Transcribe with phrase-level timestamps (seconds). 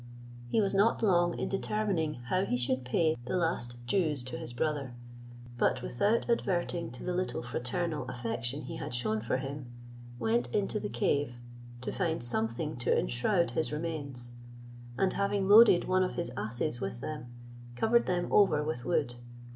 [0.47, 4.51] He was not long in determining how he should pay the last dues to his
[4.51, 4.95] brother,
[5.59, 9.67] but without adverting to the little fraternal affection he had shown for him,
[10.17, 11.35] went into the cave,
[11.81, 14.33] to find something to enshroud his remains,
[14.97, 17.27] and having loaded one of his asses with them,
[17.75, 19.13] covered them over with wood.